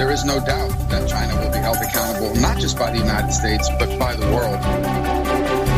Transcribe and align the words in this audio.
There 0.00 0.10
is 0.10 0.24
no 0.24 0.40
doubt 0.42 0.70
that 0.88 1.06
China 1.10 1.36
will 1.36 1.52
be 1.52 1.58
held 1.58 1.76
accountable, 1.76 2.34
not 2.36 2.58
just 2.58 2.78
by 2.78 2.90
the 2.90 2.96
United 2.96 3.32
States, 3.32 3.68
but 3.78 3.98
by 3.98 4.16
the 4.16 4.24
world. 4.28 4.56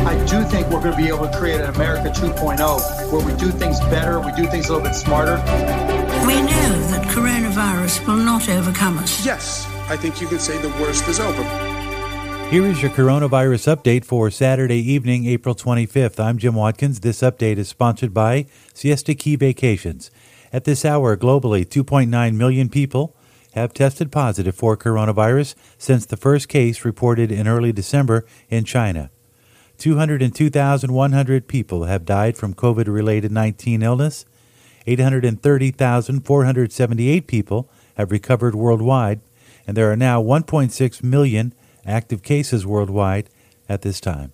I 0.07 0.15
do 0.27 0.45
think 0.45 0.69
we're 0.69 0.81
going 0.81 0.93
to 0.93 0.97
be 0.97 1.09
able 1.09 1.29
to 1.29 1.37
create 1.37 1.61
an 1.61 1.75
America 1.75 2.09
2.0 2.09 3.13
where 3.13 3.27
we 3.27 3.35
do 3.37 3.51
things 3.51 3.81
better, 3.81 4.21
we 4.21 4.31
do 4.41 4.47
things 4.47 4.69
a 4.69 4.75
little 4.75 4.87
bit 4.87 4.95
smarter. 4.95 5.39
We 6.25 6.37
know 6.41 6.71
that 6.93 7.05
coronavirus 7.09 8.07
will 8.07 8.15
not 8.15 8.49
overcome 8.49 8.99
us. 8.99 9.27
Yes, 9.27 9.67
I 9.89 9.97
think 9.97 10.21
you 10.21 10.29
can 10.29 10.39
say 10.39 10.57
the 10.59 10.69
worst 10.81 11.09
is 11.09 11.19
over. 11.19 11.43
Here 12.49 12.65
is 12.65 12.81
your 12.81 12.93
coronavirus 12.93 13.75
update 13.75 14.05
for 14.05 14.31
Saturday 14.31 14.79
evening, 14.79 15.27
April 15.27 15.57
25th. 15.57 16.21
I'm 16.21 16.39
Jim 16.39 16.55
Watkins. 16.55 17.01
This 17.01 17.23
update 17.23 17.57
is 17.57 17.69
sponsored 17.69 18.15
by 18.15 18.47
Siesta 18.73 19.17
Key 19.17 19.35
Vacations. 19.35 20.13
At 20.53 20.63
this 20.63 20.85
hour, 20.85 21.17
globally, 21.17 21.67
2.9 21.67 22.37
million 22.37 22.69
people 22.69 23.17
have 23.53 23.73
tested 23.75 24.13
positive 24.13 24.55
for 24.55 24.77
coronavirus 24.77 25.57
since 25.79 26.07
the 26.07 26.17
first 26.17 26.49
case 26.49 26.85
reported 26.85 27.33
in 27.33 27.49
early 27.49 27.73
December 27.73 28.25
in 28.49 28.65
China. 28.65 29.11
202,100 29.79 31.49
people 31.49 31.85
have 31.85 32.05
died 32.05 32.37
from 32.37 32.55
COVID 32.55 32.87
related 32.87 33.33
19 33.33 33.83
illness. 33.83 34.27
830,478 34.87 37.27
people 37.27 37.71
have 37.97 38.11
recovered 38.11 38.55
worldwide, 38.55 39.21
and 39.67 39.77
there 39.77 39.91
are 39.91 39.97
now 39.97 40.23
1.6 40.23 41.03
million 41.03 41.53
active 41.85 42.23
cases 42.23 42.65
worldwide 42.65 43.29
at 43.69 43.83
this 43.83 44.01
time. 44.01 44.33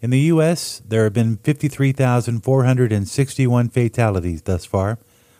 In 0.00 0.10
the 0.10 0.20
U.S., 0.20 0.80
there 0.86 1.02
have 1.04 1.12
been 1.12 1.38
53,461 1.38 3.68
fatalities 3.68 4.42
thus 4.42 4.64
far. 4.64 4.98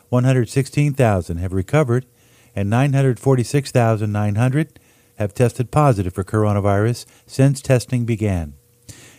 116,000 0.09 1.36
have 1.39 1.53
recovered, 1.53 2.07
and 2.55 2.70
946,900 2.70 4.78
have 5.17 5.34
tested 5.34 5.70
positive 5.70 6.14
for 6.14 6.25
coronavirus 6.25 7.05
since 7.27 7.61
testing 7.61 8.05
began. 8.05 8.55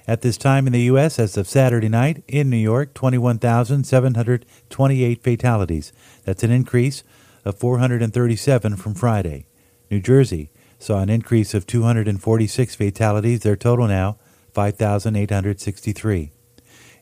At 0.05 0.21
this 0.21 0.37
time 0.37 0.67
in 0.67 0.73
the 0.73 0.81
U.S., 0.81 1.17
as 1.17 1.37
of 1.37 1.47
Saturday 1.47 1.87
night, 1.87 2.25
in 2.27 2.49
New 2.49 2.57
York, 2.57 2.93
21,728 2.93 5.23
fatalities. 5.23 5.93
That's 6.25 6.43
an 6.43 6.51
increase 6.51 7.05
of 7.45 7.57
437 7.57 8.75
from 8.75 8.95
Friday. 8.95 9.45
New 9.89 10.01
Jersey 10.01 10.49
saw 10.77 10.99
an 10.99 11.09
increase 11.09 11.53
of 11.53 11.65
246 11.65 12.75
fatalities, 12.75 13.39
their 13.41 13.55
total 13.55 13.87
now 13.87 14.17
5,863. 14.53 16.31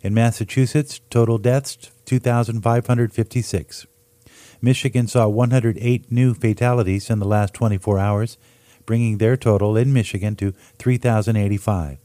In 0.03 0.13
Massachusetts, 0.13 1.01
total 1.09 1.39
deaths 1.39 1.89
2,556. 2.05 3.87
Michigan 4.61 5.07
saw 5.07 5.27
108 5.27 6.11
new 6.11 6.33
fatalities 6.33 7.09
in 7.09 7.19
the 7.19 7.27
last 7.27 7.53
24 7.53 7.97
hours, 7.97 8.37
bringing 8.85 9.17
their 9.17 9.35
total 9.35 9.75
in 9.75 9.91
Michigan 9.91 10.35
to 10.35 10.51
3,085. 10.77 11.97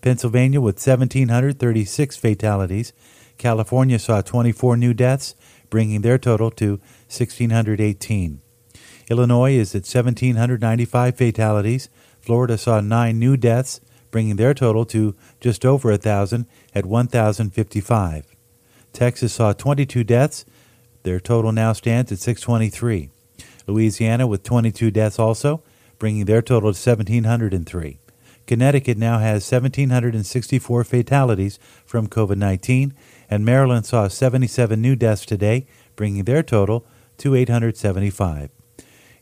Pennsylvania 0.00 0.60
with 0.60 0.76
1,736 0.76 2.16
fatalities. 2.16 2.92
California 3.36 3.98
saw 3.98 4.20
24 4.20 4.76
new 4.76 4.94
deaths, 4.94 5.34
bringing 5.70 6.02
their 6.02 6.18
total 6.18 6.50
to 6.52 6.80
1,618. 7.08 8.40
Illinois 9.10 9.54
is 9.54 9.74
at 9.74 9.82
1,795 9.82 11.16
fatalities. 11.16 11.88
Florida 12.20 12.56
saw 12.56 12.80
nine 12.80 13.18
new 13.18 13.36
deaths, 13.36 13.80
bringing 14.10 14.36
their 14.36 14.54
total 14.54 14.84
to 14.84 15.16
just 15.40 15.64
over 15.64 15.90
a 15.90 15.94
1,000 15.94 16.46
at 16.74 16.86
1,055. 16.86 18.26
Texas 18.92 19.32
saw 19.32 19.52
22 19.52 20.04
deaths. 20.04 20.44
Their 21.04 21.20
total 21.20 21.52
now 21.52 21.72
stands 21.72 22.10
at 22.10 22.18
623. 22.18 23.10
Louisiana 23.66 24.26
with 24.26 24.42
22 24.42 24.90
deaths 24.90 25.18
also, 25.18 25.62
bringing 25.98 26.24
their 26.24 26.42
total 26.42 26.72
to 26.72 26.90
1,703. 26.90 27.98
Connecticut 28.46 28.98
now 28.98 29.18
has 29.18 29.50
1,764 29.50 30.84
fatalities 30.84 31.58
from 31.86 32.08
COVID 32.08 32.36
19, 32.36 32.92
and 33.30 33.44
Maryland 33.44 33.86
saw 33.86 34.08
77 34.08 34.80
new 34.80 34.96
deaths 34.96 35.24
today, 35.24 35.66
bringing 35.96 36.24
their 36.24 36.42
total 36.42 36.84
to 37.18 37.34
875. 37.34 38.50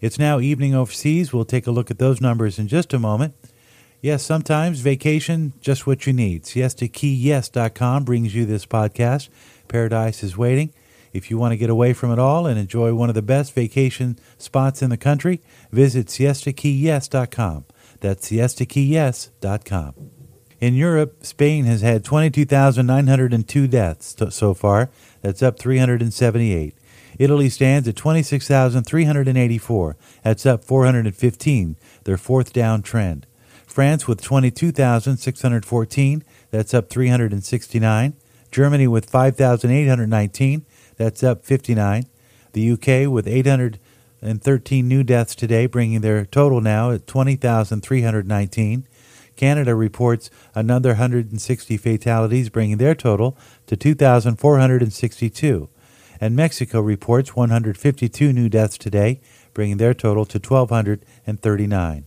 It's 0.00 0.18
now 0.18 0.40
evening 0.40 0.74
overseas. 0.74 1.32
We'll 1.32 1.44
take 1.44 1.66
a 1.66 1.70
look 1.70 1.90
at 1.90 1.98
those 1.98 2.20
numbers 2.20 2.58
in 2.58 2.66
just 2.66 2.92
a 2.92 2.98
moment. 2.98 3.34
Yes, 4.00 4.24
sometimes 4.24 4.80
vacation, 4.80 5.52
just 5.60 5.86
what 5.86 6.06
you 6.06 6.12
need. 6.12 6.42
SiestaKeyYes.com 6.42 8.02
brings 8.02 8.34
you 8.34 8.44
this 8.44 8.66
podcast. 8.66 9.28
Paradise 9.68 10.24
is 10.24 10.36
waiting. 10.36 10.72
If 11.12 11.30
you 11.30 11.38
want 11.38 11.52
to 11.52 11.56
get 11.56 11.70
away 11.70 11.92
from 11.92 12.10
it 12.10 12.18
all 12.18 12.46
and 12.46 12.58
enjoy 12.58 12.94
one 12.94 13.08
of 13.08 13.14
the 13.14 13.22
best 13.22 13.54
vacation 13.54 14.18
spots 14.38 14.82
in 14.82 14.90
the 14.90 14.96
country, 14.96 15.40
visit 15.70 16.06
SiestaKeyYes.com. 16.06 17.64
That's 18.00 18.30
SiestaKeyYes.com. 18.30 19.94
In 20.60 20.74
Europe, 20.74 21.26
Spain 21.26 21.64
has 21.64 21.82
had 21.82 22.04
22,902 22.04 23.66
deaths 23.66 24.16
so 24.30 24.54
far. 24.54 24.90
That's 25.20 25.42
up 25.42 25.58
378. 25.58 26.74
Italy 27.18 27.48
stands 27.48 27.88
at 27.88 27.96
26,384. 27.96 29.96
That's 30.22 30.46
up 30.46 30.64
415, 30.64 31.76
their 32.04 32.16
fourth 32.16 32.52
down 32.52 32.82
trend. 32.82 33.26
France 33.66 34.06
with 34.06 34.22
22,614. 34.22 36.24
That's 36.50 36.74
up 36.74 36.90
369. 36.90 38.14
Germany 38.50 38.86
with 38.86 39.10
5,819. 39.10 40.66
That's 41.02 41.24
up 41.24 41.44
59. 41.44 42.06
The 42.52 42.70
UK 42.70 43.10
with 43.10 43.26
813 43.26 44.86
new 44.86 45.02
deaths 45.02 45.34
today, 45.34 45.66
bringing 45.66 46.00
their 46.00 46.24
total 46.24 46.60
now 46.60 46.92
at 46.92 47.08
20,319. 47.08 48.86
Canada 49.34 49.74
reports 49.74 50.30
another 50.54 50.90
160 50.90 51.76
fatalities, 51.76 52.50
bringing 52.50 52.76
their 52.76 52.94
total 52.94 53.36
to 53.66 53.76
2,462 53.76 55.68
and 56.20 56.36
Mexico 56.36 56.80
reports 56.80 57.34
152 57.34 58.32
new 58.32 58.48
deaths 58.48 58.78
today, 58.78 59.20
bringing 59.54 59.78
their 59.78 59.94
total 59.94 60.24
to 60.24 60.38
1,239. 60.38 62.06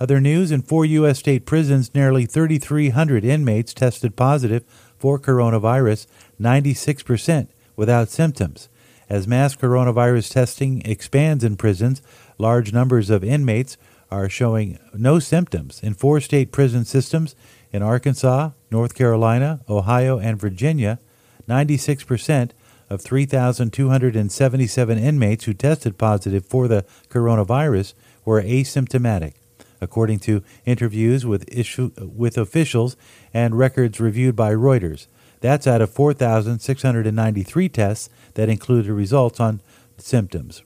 Other 0.00 0.20
news 0.20 0.50
in 0.50 0.62
four 0.62 0.84
U.S. 0.84 1.20
state 1.20 1.46
prisons, 1.46 1.94
nearly 1.94 2.26
3,300 2.26 3.24
inmates 3.24 3.72
tested 3.72 4.16
positive 4.16 4.64
for 4.98 5.16
coronavirus, 5.16 6.08
96% 6.40 7.46
without 7.80 8.10
symptoms. 8.10 8.68
As 9.08 9.26
mass 9.26 9.56
coronavirus 9.56 10.30
testing 10.30 10.82
expands 10.84 11.42
in 11.42 11.56
prisons, 11.56 12.02
large 12.36 12.74
numbers 12.74 13.08
of 13.08 13.24
inmates 13.24 13.78
are 14.10 14.28
showing 14.28 14.78
no 14.92 15.18
symptoms 15.18 15.80
in 15.82 15.94
four 15.94 16.20
state 16.20 16.52
prison 16.52 16.84
systems 16.84 17.34
in 17.72 17.82
Arkansas, 17.82 18.50
North 18.70 18.94
Carolina, 18.94 19.60
Ohio, 19.66 20.18
and 20.18 20.38
Virginia. 20.38 21.00
96% 21.48 22.50
of 22.90 23.00
3,277 23.00 24.98
inmates 24.98 25.44
who 25.46 25.54
tested 25.54 25.96
positive 25.96 26.44
for 26.44 26.68
the 26.68 26.84
coronavirus 27.08 27.94
were 28.26 28.42
asymptomatic, 28.42 29.32
according 29.80 30.18
to 30.18 30.44
interviews 30.66 31.24
with, 31.24 31.48
issue, 31.50 31.92
with 31.96 32.36
officials 32.36 32.94
and 33.32 33.56
records 33.56 33.98
reviewed 34.00 34.36
by 34.36 34.52
Reuters. 34.52 35.06
That's 35.40 35.66
out 35.66 35.80
of 35.80 35.90
4,693 35.90 37.68
tests 37.68 38.10
that 38.34 38.48
included 38.48 38.92
results 38.92 39.40
on 39.40 39.60
symptoms. 39.98 40.62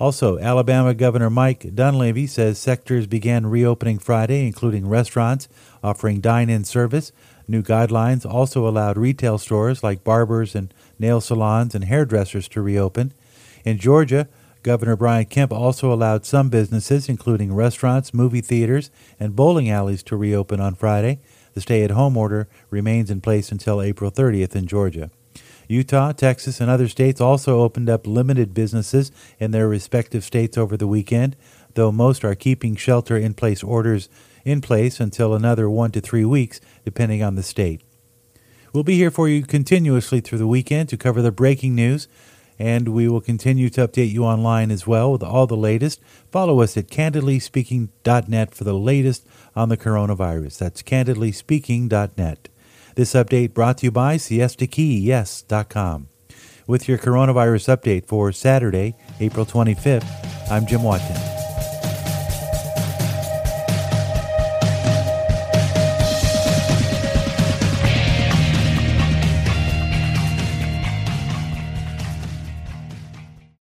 Also, 0.00 0.38
Alabama 0.38 0.92
Governor 0.92 1.30
Mike 1.30 1.74
Dunleavy 1.74 2.26
says 2.26 2.58
sectors 2.58 3.06
began 3.06 3.46
reopening 3.46 3.98
Friday, 3.98 4.46
including 4.46 4.88
restaurants 4.88 5.48
offering 5.82 6.20
dine 6.20 6.50
in 6.50 6.64
service. 6.64 7.12
New 7.46 7.62
guidelines 7.62 8.26
also 8.26 8.66
allowed 8.66 8.98
retail 8.98 9.38
stores 9.38 9.82
like 9.82 10.04
barbers 10.04 10.54
and 10.54 10.74
nail 10.98 11.20
salons, 11.20 11.74
and 11.74 11.84
hairdressers 11.84 12.48
to 12.48 12.60
reopen. 12.60 13.12
In 13.64 13.78
Georgia, 13.78 14.28
Governor 14.62 14.96
Brian 14.96 15.26
Kemp 15.26 15.52
also 15.52 15.92
allowed 15.92 16.24
some 16.24 16.48
businesses, 16.48 17.08
including 17.08 17.54
restaurants, 17.54 18.14
movie 18.14 18.40
theaters, 18.40 18.90
and 19.20 19.36
bowling 19.36 19.68
alleys, 19.68 20.02
to 20.04 20.16
reopen 20.16 20.60
on 20.60 20.74
Friday. 20.74 21.20
The 21.54 21.60
stay 21.60 21.82
at 21.82 21.92
home 21.92 22.16
order 22.16 22.48
remains 22.68 23.10
in 23.10 23.20
place 23.20 23.50
until 23.50 23.80
April 23.80 24.10
30th 24.10 24.54
in 24.54 24.66
Georgia. 24.66 25.10
Utah, 25.68 26.12
Texas, 26.12 26.60
and 26.60 26.70
other 26.70 26.88
states 26.88 27.20
also 27.20 27.60
opened 27.60 27.88
up 27.88 28.06
limited 28.06 28.52
businesses 28.52 29.10
in 29.38 29.50
their 29.50 29.68
respective 29.68 30.22
states 30.22 30.58
over 30.58 30.76
the 30.76 30.86
weekend, 30.86 31.36
though 31.74 31.90
most 31.90 32.24
are 32.24 32.34
keeping 32.34 32.76
shelter 32.76 33.16
in 33.16 33.34
place 33.34 33.62
orders 33.62 34.08
in 34.44 34.60
place 34.60 35.00
until 35.00 35.34
another 35.34 35.70
one 35.70 35.90
to 35.92 36.00
three 36.00 36.24
weeks, 36.24 36.60
depending 36.84 37.22
on 37.22 37.34
the 37.34 37.42
state. 37.42 37.80
We'll 38.72 38.84
be 38.84 38.96
here 38.96 39.10
for 39.10 39.28
you 39.28 39.42
continuously 39.42 40.20
through 40.20 40.38
the 40.38 40.46
weekend 40.46 40.88
to 40.90 40.96
cover 40.96 41.22
the 41.22 41.32
breaking 41.32 41.74
news, 41.74 42.08
and 42.58 42.88
we 42.88 43.08
will 43.08 43.20
continue 43.20 43.68
to 43.70 43.86
update 43.86 44.10
you 44.10 44.24
online 44.24 44.70
as 44.70 44.86
well 44.86 45.12
with 45.12 45.22
all 45.22 45.46
the 45.46 45.56
latest. 45.56 46.00
Follow 46.30 46.60
us 46.60 46.76
at 46.76 46.88
candidlyspeaking.net 46.88 48.54
for 48.54 48.64
the 48.64 48.74
latest 48.74 49.26
on 49.56 49.68
the 49.68 49.76
coronavirus. 49.76 50.58
That's 50.58 50.82
candidlyspeaking.net. 50.82 52.48
This 52.94 53.14
update 53.14 53.54
brought 53.54 53.78
to 53.78 53.86
you 53.86 53.90
by 53.90 54.16
siestakeyyes.com. 54.16 56.08
With 56.66 56.88
your 56.88 56.98
coronavirus 56.98 57.76
update 57.76 58.06
for 58.06 58.32
Saturday, 58.32 58.94
April 59.20 59.44
25th, 59.44 60.50
I'm 60.50 60.66
Jim 60.66 60.82
Watkins. 60.82 61.43